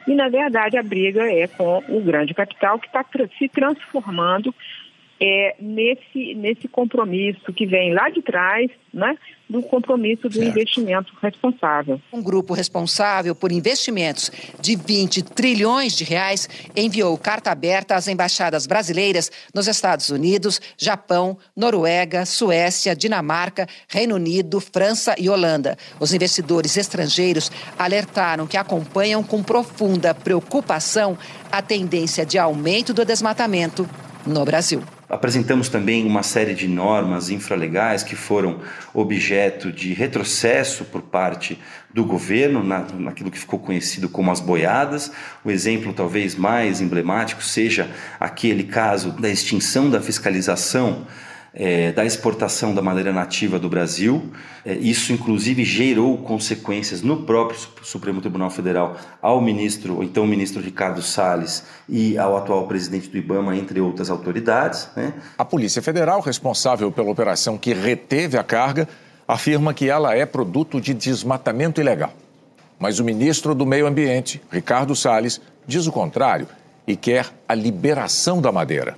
E, 0.08 0.16
na 0.16 0.30
verdade, 0.30 0.78
a 0.78 0.84
briga 0.84 1.24
é 1.24 1.48
com 1.48 1.84
o 1.88 2.02
grande 2.02 2.34
capital 2.34 2.78
que 2.80 2.88
está 2.88 3.06
se 3.38 3.48
transformando 3.50 4.54
é, 5.26 5.56
nesse, 5.58 6.36
nesse 6.36 6.68
compromisso 6.68 7.54
que 7.54 7.66
vem 7.66 7.94
lá 7.94 8.10
de 8.10 8.22
trás, 8.22 8.70
né, 8.94 9.18
do 9.50 9.62
compromisso 9.62 10.28
do 10.28 10.34
certo. 10.34 10.50
investimento 10.50 11.14
responsável. 11.22 12.02
Um 12.12 12.22
grupo 12.22 12.54
responsável 12.54 13.34
por 13.34 13.50
investimentos 13.50 14.30
de 14.60 14.76
20 14.76 15.24
trilhões 15.24 15.96
de 15.96 16.04
reais 16.04 16.50
enviou 16.76 17.18
carta 17.18 17.52
aberta 17.52 17.96
às 17.96 18.10
embaixadas 18.10 18.68
brasileiras 18.68 19.32
nos 19.56 19.66
Estados 19.68 20.10
Unidos, 20.10 20.60
Japão, 20.78 21.38
Noruega, 21.56 22.26
Suécia, 22.26 22.94
Dinamarca, 22.94 23.66
Reino 23.88 24.16
Unido, 24.16 24.60
França 24.60 25.16
e 25.18 25.30
Holanda. 25.30 25.78
Os 26.02 26.14
investidores 26.14 26.76
estrangeiros 26.76 27.50
alertaram 27.80 28.46
que 28.46 28.58
acompanham 28.58 29.24
com 29.24 29.42
profunda 29.42 30.14
preocupação 30.14 31.18
a 31.50 31.62
tendência 31.62 32.26
de 32.26 32.38
aumento 32.38 32.94
do 32.94 33.06
desmatamento 33.06 33.88
no 34.28 34.44
Brasil. 34.44 34.84
Apresentamos 35.14 35.70
também 35.70 36.08
uma 36.08 36.24
série 36.24 36.56
de 36.56 36.68
normas 36.68 37.30
infralegais 37.30 38.02
que 38.02 38.16
foram 38.16 38.62
objeto 38.96 39.72
de 39.72 39.94
retrocesso 39.94 40.86
por 40.86 41.04
parte 41.04 41.60
do 41.94 42.04
governo 42.04 42.64
na, 42.64 42.80
naquilo 42.80 43.30
que 43.30 43.38
ficou 43.38 43.60
conhecido 43.60 44.10
como 44.10 44.32
as 44.32 44.40
boiadas. 44.40 45.12
O 45.46 45.52
exemplo 45.52 45.94
talvez 45.94 46.36
mais 46.36 46.82
emblemático 46.82 47.44
seja 47.44 47.88
aquele 48.20 48.64
caso 48.64 49.12
da 49.12 49.30
extinção 49.30 49.88
da 49.88 50.02
fiscalização 50.02 51.06
é, 51.54 51.92
da 51.92 52.04
exportação 52.04 52.74
da 52.74 52.82
madeira 52.82 53.14
nativa 53.14 53.60
do 53.60 53.70
Brasil. 53.70 54.32
É, 54.66 54.74
isso, 54.74 55.14
inclusive, 55.14 55.64
gerou 55.64 56.18
consequências 56.18 57.02
no 57.02 57.24
próprio 57.24 57.60
Supremo 57.84 58.22
Tribunal 58.22 58.50
Federal 58.50 58.98
ao 59.22 59.40
ministro, 59.40 60.04
então 60.04 60.26
ministro 60.26 60.62
Ricardo 60.62 61.02
Salles 61.02 61.64
e 61.88 62.18
ao 62.18 62.36
atual 62.36 62.68
presidente 62.68 63.08
do 63.08 63.18
IBAMA, 63.18 63.56
entre 63.56 63.80
outras 63.80 64.10
autoridades. 64.10 64.90
Né? 64.96 65.14
A 65.38 65.46
Polícia 65.46 65.82
Federal, 65.82 66.22
responsável 66.22 66.92
pela 66.92 67.12
operação 67.12 67.58
que 67.58 67.74
reteve 67.74 68.38
a 68.38 68.44
carga, 68.44 68.88
afirma 69.28 69.74
que 69.74 69.90
ela 69.90 70.16
é 70.16 70.26
produto 70.26 70.82
de 70.82 70.94
desmatamento 70.94 71.80
ilegal. 71.80 72.14
Mas 72.80 73.00
o 73.00 73.04
ministro 73.04 73.54
do 73.54 73.66
Meio 73.66 73.86
Ambiente, 73.86 74.42
Ricardo 74.52 74.96
Salles, 74.96 75.40
diz 75.66 75.86
o 75.86 75.92
contrário 75.92 76.48
e 76.86 76.96
quer 76.96 77.28
a 77.48 77.54
liberação 77.54 78.42
da 78.42 78.52
madeira 78.52 78.98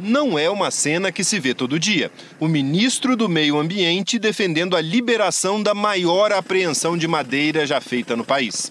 não 0.00 0.38
é 0.38 0.48
uma 0.48 0.70
cena 0.70 1.12
que 1.12 1.22
se 1.22 1.38
vê 1.38 1.54
todo 1.54 1.78
dia. 1.78 2.10
O 2.38 2.48
ministro 2.48 3.16
do 3.16 3.28
Meio 3.28 3.58
Ambiente 3.58 4.18
defendendo 4.18 4.76
a 4.76 4.80
liberação 4.80 5.62
da 5.62 5.74
maior 5.74 6.32
apreensão 6.32 6.96
de 6.96 7.06
madeira 7.06 7.66
já 7.66 7.80
feita 7.80 8.16
no 8.16 8.24
país. 8.24 8.70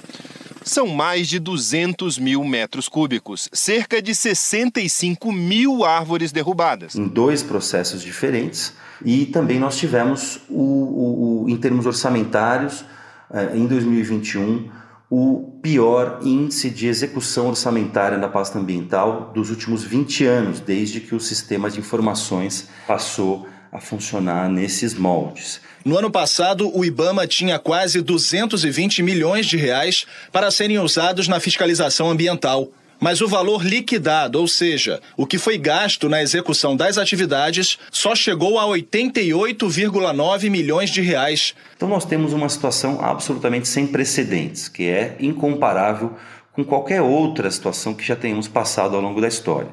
São 0.63 0.87
mais 0.87 1.27
de 1.27 1.39
200 1.39 2.17
mil 2.17 2.43
metros 2.43 2.89
cúbicos, 2.89 3.49
cerca 3.53 4.01
de 4.01 4.13
65 4.13 5.31
mil 5.31 5.85
árvores 5.85 6.31
derrubadas. 6.31 6.95
Em 6.95 7.07
dois 7.07 7.41
processos 7.41 8.01
diferentes, 8.01 8.73
e 9.03 9.25
também 9.25 9.59
nós 9.59 9.77
tivemos, 9.77 10.41
o, 10.49 10.61
o, 10.61 11.43
o 11.43 11.49
em 11.49 11.57
termos 11.57 11.85
orçamentários, 11.85 12.83
eh, 13.31 13.51
em 13.55 13.65
2021, 13.67 14.69
o 15.09 15.57
pior 15.61 16.19
índice 16.23 16.69
de 16.69 16.87
execução 16.87 17.47
orçamentária 17.47 18.17
da 18.17 18.27
pasta 18.27 18.59
ambiental 18.59 19.31
dos 19.33 19.49
últimos 19.49 19.83
20 19.83 20.25
anos, 20.25 20.59
desde 20.59 20.99
que 20.99 21.15
o 21.15 21.19
sistema 21.19 21.69
de 21.69 21.79
informações 21.79 22.69
passou 22.85 23.47
a 23.71 23.79
funcionar 23.79 24.49
nesses 24.49 24.93
moldes. 24.93 25.61
No 25.83 25.97
ano 25.97 26.11
passado, 26.11 26.75
o 26.75 26.85
IBAMA 26.85 27.25
tinha 27.25 27.57
quase 27.57 28.01
220 28.01 29.01
milhões 29.01 29.45
de 29.45 29.57
reais 29.57 30.05
para 30.31 30.51
serem 30.51 30.79
usados 30.79 31.27
na 31.27 31.39
fiscalização 31.39 32.09
ambiental. 32.09 32.69
Mas 32.99 33.21
o 33.21 33.27
valor 33.27 33.63
liquidado, 33.63 34.39
ou 34.39 34.47
seja, 34.47 35.01
o 35.15 35.25
que 35.25 35.37
foi 35.37 35.57
gasto 35.57 36.09
na 36.09 36.21
execução 36.21 36.75
das 36.75 36.97
atividades, 36.97 37.79
só 37.91 38.13
chegou 38.13 38.59
a 38.59 38.65
88,9 38.65 40.49
milhões 40.49 40.89
de 40.89 41.01
reais. 41.01 41.55
Então 41.77 41.87
nós 41.87 42.03
temos 42.03 42.33
uma 42.33 42.49
situação 42.49 42.99
absolutamente 43.01 43.67
sem 43.67 43.87
precedentes, 43.87 44.67
que 44.67 44.89
é 44.89 45.15
incomparável 45.19 46.13
com 46.51 46.63
qualquer 46.63 47.01
outra 47.01 47.49
situação 47.49 47.93
que 47.93 48.05
já 48.05 48.17
tenhamos 48.17 48.47
passado 48.49 48.95
ao 48.95 49.01
longo 49.01 49.21
da 49.21 49.27
história. 49.27 49.69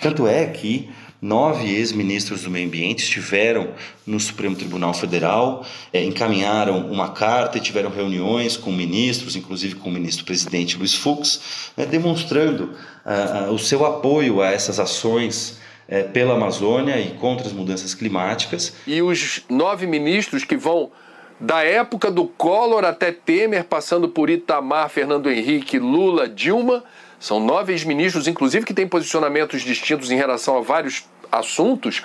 Tanto 0.00 0.26
é 0.26 0.44
que 0.44 0.90
nove 1.20 1.68
ex-ministros 1.74 2.42
do 2.42 2.50
meio 2.50 2.66
ambiente 2.66 3.04
estiveram 3.04 3.70
no 4.06 4.20
Supremo 4.20 4.54
Tribunal 4.54 4.94
Federal, 4.94 5.64
é, 5.92 6.02
encaminharam 6.04 6.90
uma 6.90 7.10
carta 7.10 7.58
e 7.58 7.60
tiveram 7.60 7.90
reuniões 7.90 8.56
com 8.56 8.70
ministros, 8.70 9.36
inclusive 9.36 9.74
com 9.76 9.88
o 9.88 9.92
ministro-presidente 9.92 10.76
Luiz 10.76 10.94
Fux, 10.94 11.72
né, 11.76 11.86
demonstrando 11.86 12.74
uh, 13.04 13.50
uh, 13.50 13.52
o 13.52 13.58
seu 13.58 13.84
apoio 13.84 14.40
a 14.40 14.50
essas 14.50 14.78
ações 14.78 15.58
uh, 15.88 16.10
pela 16.12 16.34
Amazônia 16.34 17.00
e 17.00 17.14
contra 17.14 17.46
as 17.46 17.52
mudanças 17.52 17.94
climáticas. 17.94 18.74
E 18.86 19.02
os 19.02 19.42
nove 19.48 19.86
ministros 19.86 20.44
que 20.44 20.56
vão 20.56 20.90
da 21.38 21.62
época 21.62 22.10
do 22.10 22.26
Collor 22.26 22.84
até 22.84 23.12
Temer, 23.12 23.64
passando 23.64 24.08
por 24.08 24.30
Itamar, 24.30 24.88
Fernando 24.88 25.30
Henrique, 25.30 25.78
Lula, 25.78 26.28
Dilma, 26.28 26.82
são 27.18 27.40
nove 27.40 27.72
ex-ministros, 27.72 28.28
inclusive, 28.28 28.66
que 28.66 28.74
têm 28.74 28.86
posicionamentos 28.86 29.62
distintos 29.62 30.10
em 30.10 30.16
relação 30.16 30.58
a 30.58 30.60
vários 30.60 31.04
assuntos, 31.30 32.02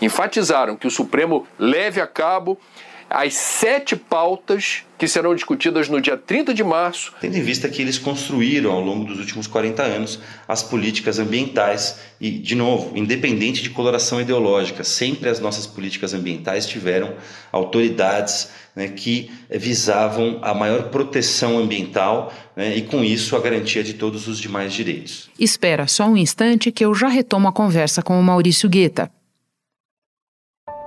enfatizaram 0.00 0.76
que 0.76 0.86
o 0.86 0.90
Supremo 0.90 1.46
leve 1.58 2.00
a 2.00 2.06
cabo 2.06 2.58
as 3.12 3.34
sete 3.34 3.94
pautas 3.94 4.84
que 4.98 5.06
serão 5.06 5.34
discutidas 5.34 5.88
no 5.88 6.00
dia 6.00 6.16
30 6.16 6.54
de 6.54 6.64
março. 6.64 7.12
Tendo 7.20 7.36
em 7.36 7.42
vista 7.42 7.68
que 7.68 7.82
eles 7.82 7.98
construíram 7.98 8.72
ao 8.72 8.80
longo 8.80 9.04
dos 9.04 9.18
últimos 9.18 9.46
40 9.46 9.82
anos 9.82 10.20
as 10.48 10.62
políticas 10.62 11.18
ambientais 11.18 11.98
e, 12.20 12.30
de 12.30 12.54
novo, 12.54 12.96
independente 12.96 13.62
de 13.62 13.70
coloração 13.70 14.20
ideológica, 14.20 14.84
sempre 14.84 15.28
as 15.28 15.40
nossas 15.40 15.66
políticas 15.66 16.14
ambientais 16.14 16.66
tiveram 16.66 17.14
autoridades 17.50 18.50
né, 18.74 18.88
que 18.88 19.30
visavam 19.50 20.38
a 20.40 20.54
maior 20.54 20.84
proteção 20.84 21.58
ambiental 21.58 22.32
né, 22.56 22.76
e, 22.76 22.82
com 22.82 23.04
isso, 23.04 23.36
a 23.36 23.40
garantia 23.40 23.82
de 23.82 23.94
todos 23.94 24.28
os 24.28 24.38
demais 24.38 24.72
direitos. 24.72 25.30
Espera 25.38 25.86
só 25.86 26.06
um 26.06 26.16
instante 26.16 26.72
que 26.72 26.84
eu 26.84 26.94
já 26.94 27.08
retomo 27.08 27.48
a 27.48 27.52
conversa 27.52 28.02
com 28.02 28.18
o 28.18 28.22
Maurício 28.22 28.68
Guetta. 28.68 29.10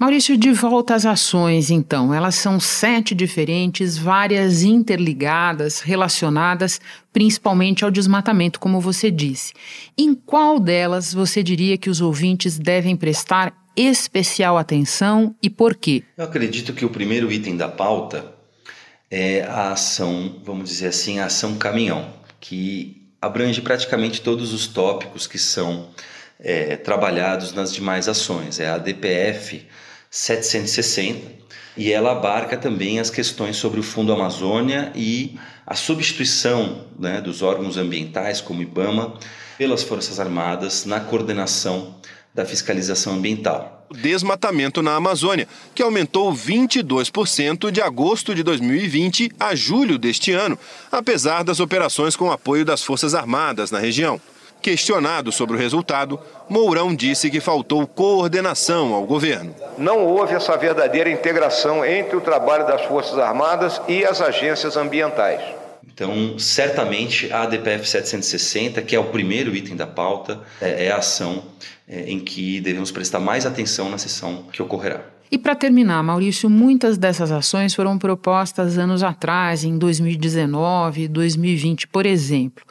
Maurício, 0.00 0.34
de 0.34 0.50
volta 0.50 0.94
às 0.94 1.04
ações, 1.04 1.70
então. 1.70 2.14
Elas 2.14 2.34
são 2.34 2.58
sete 2.58 3.14
diferentes, 3.14 3.98
várias 3.98 4.62
interligadas, 4.62 5.80
relacionadas 5.80 6.80
principalmente 7.12 7.84
ao 7.84 7.90
desmatamento, 7.90 8.58
como 8.58 8.80
você 8.80 9.10
disse. 9.10 9.52
Em 9.98 10.14
qual 10.14 10.58
delas 10.58 11.12
você 11.12 11.42
diria 11.42 11.76
que 11.76 11.90
os 11.90 12.00
ouvintes 12.00 12.58
devem 12.58 12.96
prestar 12.96 13.52
especial 13.76 14.56
atenção 14.56 15.36
e 15.42 15.50
por 15.50 15.74
quê? 15.74 16.02
Eu 16.16 16.24
acredito 16.24 16.72
que 16.72 16.86
o 16.86 16.88
primeiro 16.88 17.30
item 17.30 17.58
da 17.58 17.68
pauta 17.68 18.24
é 19.10 19.42
a 19.42 19.72
ação, 19.72 20.40
vamos 20.42 20.70
dizer 20.70 20.86
assim, 20.86 21.18
a 21.18 21.26
ação 21.26 21.58
caminhão, 21.58 22.08
que 22.40 23.06
abrange 23.20 23.60
praticamente 23.60 24.22
todos 24.22 24.54
os 24.54 24.66
tópicos 24.66 25.26
que 25.26 25.38
são 25.38 25.90
é, 26.38 26.76
trabalhados 26.76 27.52
nas 27.52 27.70
demais 27.70 28.08
ações. 28.08 28.58
É 28.58 28.70
a 28.70 28.78
DPF 28.78 29.68
760 30.10 31.40
e 31.76 31.92
ela 31.92 32.12
abarca 32.12 32.56
também 32.56 32.98
as 32.98 33.10
questões 33.10 33.56
sobre 33.56 33.78
o 33.78 33.82
Fundo 33.82 34.12
Amazônia 34.12 34.92
e 34.94 35.38
a 35.64 35.76
substituição 35.76 36.84
né, 36.98 37.20
dos 37.20 37.42
órgãos 37.42 37.76
ambientais, 37.76 38.40
como 38.40 38.58
o 38.58 38.62
IBAMA, 38.62 39.14
pelas 39.56 39.82
Forças 39.82 40.18
Armadas 40.18 40.84
na 40.84 40.98
coordenação 40.98 41.94
da 42.34 42.44
fiscalização 42.44 43.14
ambiental. 43.14 43.86
Desmatamento 43.92 44.82
na 44.82 44.94
Amazônia, 44.94 45.48
que 45.74 45.82
aumentou 45.82 46.32
22% 46.32 47.70
de 47.70 47.80
agosto 47.80 48.34
de 48.34 48.42
2020 48.42 49.32
a 49.38 49.54
julho 49.54 49.98
deste 49.98 50.32
ano, 50.32 50.58
apesar 50.90 51.42
das 51.42 51.60
operações 51.60 52.14
com 52.14 52.30
apoio 52.30 52.64
das 52.64 52.82
Forças 52.82 53.14
Armadas 53.14 53.70
na 53.70 53.78
região. 53.78 54.20
Questionado 54.62 55.32
sobre 55.32 55.56
o 55.56 55.58
resultado, 55.58 56.20
Mourão 56.48 56.94
disse 56.94 57.30
que 57.30 57.40
faltou 57.40 57.86
coordenação 57.86 58.92
ao 58.92 59.04
governo. 59.04 59.54
Não 59.78 60.04
houve 60.04 60.34
essa 60.34 60.56
verdadeira 60.56 61.10
integração 61.10 61.84
entre 61.84 62.14
o 62.16 62.20
trabalho 62.20 62.66
das 62.66 62.82
Forças 62.82 63.18
Armadas 63.18 63.80
e 63.88 64.04
as 64.04 64.20
agências 64.20 64.76
ambientais. 64.76 65.40
Então, 65.86 66.38
certamente 66.38 67.32
a 67.32 67.42
ADPF 67.42 67.88
760, 67.88 68.82
que 68.82 68.94
é 68.94 68.98
o 68.98 69.04
primeiro 69.04 69.54
item 69.54 69.76
da 69.76 69.86
pauta, 69.86 70.40
é, 70.60 70.86
é 70.86 70.90
a 70.90 70.96
ação 70.96 71.44
é, 71.88 72.10
em 72.10 72.20
que 72.20 72.60
devemos 72.60 72.90
prestar 72.90 73.20
mais 73.20 73.46
atenção 73.46 73.88
na 73.88 73.98
sessão 73.98 74.44
que 74.52 74.62
ocorrerá. 74.62 75.00
E 75.30 75.38
para 75.38 75.54
terminar, 75.54 76.02
Maurício, 76.02 76.50
muitas 76.50 76.98
dessas 76.98 77.30
ações 77.30 77.74
foram 77.74 77.98
propostas 77.98 78.78
anos 78.78 79.02
atrás, 79.02 79.62
em 79.62 79.78
2019, 79.78 81.06
2020, 81.06 81.86
por 81.86 82.04
exemplo. 82.04 82.64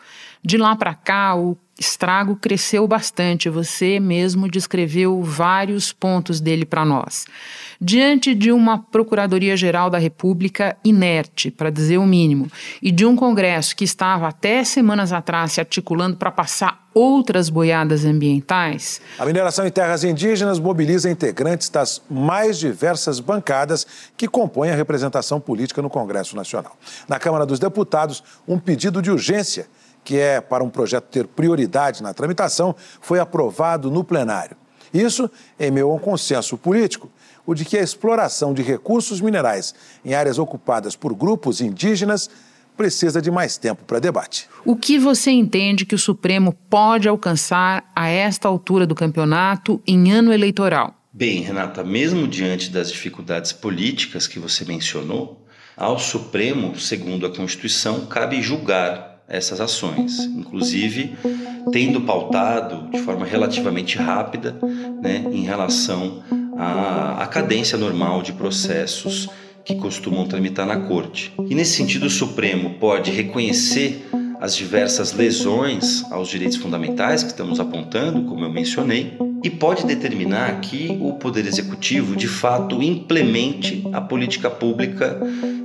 De 0.43 0.57
lá 0.57 0.75
para 0.75 0.93
cá, 0.93 1.35
o 1.35 1.57
estrago 1.79 2.35
cresceu 2.35 2.87
bastante. 2.87 3.49
Você 3.49 3.99
mesmo 3.99 4.49
descreveu 4.49 5.23
vários 5.23 5.93
pontos 5.93 6.39
dele 6.41 6.65
para 6.65 6.83
nós. 6.83 7.25
Diante 7.81 8.35
de 8.35 8.51
uma 8.51 8.77
Procuradoria-Geral 8.77 9.89
da 9.89 9.97
República 9.97 10.75
inerte, 10.83 11.49
para 11.49 11.69
dizer 11.69 11.97
o 11.97 12.05
mínimo, 12.05 12.47
e 12.81 12.91
de 12.91 13.05
um 13.05 13.15
Congresso 13.15 13.75
que 13.75 13.85
estava 13.85 14.27
até 14.27 14.63
semanas 14.63 15.13
atrás 15.13 15.53
se 15.53 15.61
articulando 15.61 16.17
para 16.17 16.29
passar 16.29 16.89
outras 16.93 17.49
boiadas 17.49 18.03
ambientais. 18.03 18.99
A 19.17 19.25
mineração 19.25 19.65
em 19.65 19.71
terras 19.71 20.03
indígenas 20.03 20.59
mobiliza 20.59 21.09
integrantes 21.09 21.69
das 21.69 22.01
mais 22.09 22.59
diversas 22.59 23.21
bancadas 23.21 23.87
que 24.17 24.27
compõem 24.27 24.71
a 24.71 24.75
representação 24.75 25.39
política 25.39 25.81
no 25.81 25.89
Congresso 25.89 26.35
Nacional. 26.35 26.75
Na 27.07 27.17
Câmara 27.17 27.45
dos 27.45 27.59
Deputados, 27.59 28.21
um 28.45 28.59
pedido 28.59 29.01
de 29.01 29.11
urgência 29.11 29.67
que 30.09 30.17
é 30.17 30.41
para 30.41 30.63
um 30.63 30.71
projeto 30.71 31.03
ter 31.03 31.27
prioridade 31.27 32.01
na 32.01 32.15
tramitação, 32.15 32.75
foi 32.99 33.19
aprovado 33.19 33.91
no 33.91 34.03
plenário. 34.03 34.57
Isso 34.91 35.29
em 35.59 35.69
meio 35.69 35.91
a 35.91 35.93
um 35.93 35.99
consenso 35.99 36.57
político, 36.57 37.11
o 37.45 37.53
de 37.53 37.63
que 37.63 37.77
a 37.77 37.83
exploração 37.83 38.51
de 38.51 38.63
recursos 38.63 39.21
minerais 39.21 39.75
em 40.03 40.15
áreas 40.15 40.39
ocupadas 40.39 40.95
por 40.95 41.13
grupos 41.13 41.61
indígenas 41.61 42.27
precisa 42.75 43.21
de 43.21 43.29
mais 43.29 43.55
tempo 43.55 43.83
para 43.85 43.99
debate. 43.99 44.49
O 44.65 44.75
que 44.75 44.97
você 44.97 45.29
entende 45.29 45.85
que 45.85 45.93
o 45.93 45.99
Supremo 45.99 46.57
pode 46.67 47.07
alcançar 47.07 47.87
a 47.95 48.09
esta 48.09 48.47
altura 48.47 48.87
do 48.87 48.95
campeonato 48.95 49.79
em 49.85 50.11
ano 50.11 50.33
eleitoral? 50.33 50.95
Bem, 51.13 51.41
Renata, 51.41 51.83
mesmo 51.83 52.27
diante 52.27 52.71
das 52.71 52.91
dificuldades 52.91 53.51
políticas 53.51 54.25
que 54.25 54.39
você 54.39 54.65
mencionou, 54.65 55.45
ao 55.77 55.99
Supremo, 55.99 56.79
segundo 56.79 57.27
a 57.27 57.29
Constituição, 57.29 58.07
cabe 58.07 58.41
julgar 58.41 59.08
essas 59.29 59.61
ações, 59.61 60.19
inclusive 60.19 61.15
tendo 61.71 62.01
pautado 62.01 62.89
de 62.89 62.99
forma 62.99 63.25
relativamente 63.25 63.97
rápida 63.97 64.55
né, 65.01 65.23
em 65.31 65.43
relação 65.43 66.23
à, 66.57 67.23
à 67.23 67.27
cadência 67.27 67.77
normal 67.77 68.21
de 68.21 68.33
processos 68.33 69.29
que 69.63 69.75
costumam 69.75 70.25
tramitar 70.25 70.65
na 70.65 70.79
corte. 70.87 71.31
E 71.47 71.53
nesse 71.53 71.73
sentido, 71.73 72.07
o 72.07 72.09
Supremo 72.09 72.75
pode 72.79 73.11
reconhecer 73.11 74.09
as 74.39 74.55
diversas 74.55 75.11
lesões 75.11 76.09
aos 76.09 76.29
direitos 76.29 76.57
fundamentais 76.57 77.23
que 77.23 77.29
estamos 77.29 77.59
apontando, 77.59 78.23
como 78.23 78.45
eu 78.45 78.49
mencionei, 78.49 79.17
e 79.43 79.49
pode 79.49 79.85
determinar 79.85 80.61
que 80.61 80.97
o 81.01 81.13
Poder 81.13 81.45
Executivo 81.45 82.15
de 82.15 82.27
fato 82.27 82.81
implemente 82.81 83.85
a 83.91 83.99
política 83.99 84.49
pública 84.49 85.19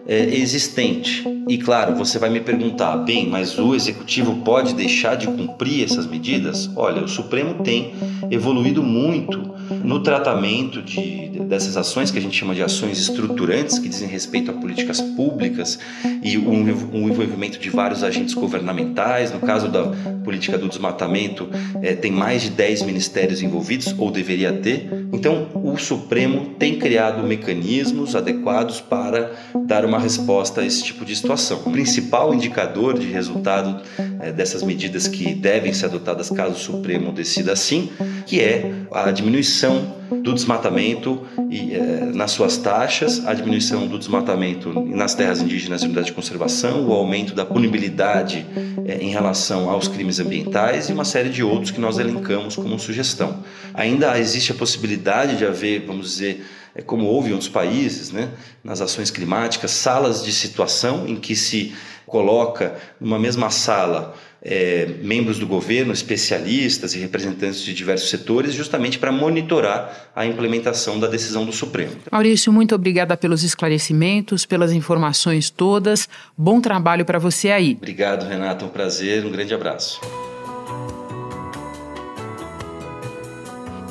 é, 0.06 0.24
existente. 0.34 1.24
E 1.48 1.56
claro, 1.58 1.94
você 1.94 2.18
vai 2.18 2.30
me 2.30 2.40
perguntar, 2.40 2.96
bem, 2.98 3.28
mas 3.28 3.58
o 3.58 3.74
Executivo 3.74 4.37
pode 4.44 4.74
deixar 4.74 5.16
de 5.16 5.26
cumprir 5.26 5.84
essas 5.84 6.06
medidas? 6.06 6.68
Olha, 6.74 7.02
o 7.02 7.08
Supremo 7.08 7.62
tem 7.62 7.94
evoluído 8.30 8.82
muito 8.82 9.54
no 9.83 10.03
tratamento 10.03 10.83
de, 10.83 11.29
dessas 11.40 11.77
ações 11.77 12.11
que 12.11 12.18
a 12.18 12.22
gente 12.22 12.37
chama 12.37 12.55
de 12.55 12.62
ações 12.62 12.98
estruturantes, 12.98 13.79
que 13.79 13.88
dizem 13.88 14.09
respeito 14.09 14.50
a 14.50 14.55
políticas 14.55 15.00
públicas 15.00 15.79
e 16.22 16.37
o, 16.37 16.50
o 16.50 17.09
envolvimento 17.09 17.59
de 17.59 17.70
vários 17.70 18.03
agentes 18.03 18.35
governamentais. 18.35 19.33
No 19.33 19.40
caso 19.40 19.68
da 19.68 19.85
política 20.24 20.57
do 20.59 20.68
desmatamento, 20.68 21.48
é, 21.83 21.94
tem 21.94 22.11
mais 22.11 22.42
de 22.42 22.50
10 22.50 22.83
ministérios 22.83 23.42
envolvidos, 23.42 23.94
ou 23.98 24.11
deveria 24.11 24.53
ter. 24.53 24.88
Então, 25.12 25.48
o 25.55 25.77
Supremo 25.77 26.55
tem 26.59 26.79
criado 26.79 27.22
mecanismos 27.27 28.16
adequados 28.16 28.81
para 28.81 29.33
dar 29.66 29.85
uma 29.85 29.98
resposta 29.98 30.61
a 30.61 30.66
esse 30.66 30.83
tipo 30.83 31.05
de 31.05 31.14
situação. 31.14 31.61
O 31.64 31.70
principal 31.70 32.35
indicador 32.35 32.98
de 32.98 33.07
resultado 33.07 33.83
é, 34.20 34.33
dessas 34.33 34.62
medidas 34.62 35.07
que 35.07 35.35
devem 35.35 35.72
ser 35.72 35.87
adotadas 35.87 36.31
caso 36.31 36.55
o 36.55 36.59
Supremo 36.59 37.12
decida 37.12 37.53
assim, 37.53 37.90
que 38.27 38.40
é 38.40 38.72
a 38.90 39.11
diminuição 39.11 39.53
do 40.22 40.32
desmatamento 40.32 41.26
e, 41.50 41.74
é, 41.74 42.04
nas 42.14 42.30
suas 42.30 42.56
taxas, 42.56 43.26
a 43.26 43.34
diminuição 43.34 43.86
do 43.86 43.98
desmatamento 43.98 44.72
nas 44.72 45.14
terras 45.14 45.40
indígenas 45.40 45.82
e 45.82 45.86
unidades 45.86 46.08
de 46.08 46.12
conservação, 46.12 46.86
o 46.86 46.92
aumento 46.92 47.34
da 47.34 47.44
punibilidade 47.44 48.46
é, 48.86 48.98
em 49.02 49.10
relação 49.10 49.70
aos 49.70 49.88
crimes 49.88 50.20
ambientais 50.20 50.88
e 50.88 50.92
uma 50.92 51.04
série 51.04 51.30
de 51.30 51.42
outros 51.42 51.70
que 51.70 51.80
nós 51.80 51.98
elencamos 51.98 52.56
como 52.56 52.78
sugestão. 52.78 53.42
Ainda 53.72 54.18
existe 54.18 54.52
a 54.52 54.54
possibilidade 54.54 55.36
de 55.36 55.44
haver, 55.44 55.84
vamos 55.86 56.10
dizer, 56.10 56.44
é 56.74 56.82
como 56.82 57.06
houve 57.06 57.30
em 57.30 57.32
outros 57.32 57.50
países, 57.50 58.10
né, 58.10 58.30
nas 58.62 58.80
ações 58.80 59.10
climáticas, 59.10 59.70
salas 59.70 60.24
de 60.24 60.32
situação 60.32 61.06
em 61.06 61.16
que 61.16 61.36
se 61.36 61.72
coloca 62.06 62.76
numa 63.00 63.18
mesma 63.18 63.50
sala 63.50 64.14
é, 64.44 64.87
membros 65.02 65.38
do 65.38 65.46
governo, 65.46 65.92
especialistas 65.92 66.94
e 66.94 66.98
representantes 66.98 67.61
de 67.61 67.72
diversos 67.72 68.11
setores, 68.11 68.52
justamente 68.52 68.98
para 68.98 69.11
monitorar 69.11 70.11
a 70.14 70.26
implementação 70.26 71.00
da 71.00 71.07
decisão 71.07 71.46
do 71.46 71.52
Supremo. 71.52 71.92
Maurício, 72.12 72.52
muito 72.52 72.74
obrigada 72.74 73.16
pelos 73.16 73.42
esclarecimentos, 73.42 74.44
pelas 74.44 74.72
informações 74.72 75.48
todas. 75.48 76.09
Bom 76.37 76.61
trabalho 76.61 77.04
para 77.04 77.18
você 77.18 77.50
aí. 77.50 77.72
Obrigado, 77.72 78.28
Renato. 78.28 78.66
Um 78.66 78.68
prazer. 78.68 79.24
Um 79.24 79.30
grande 79.30 79.54
abraço. 79.54 80.00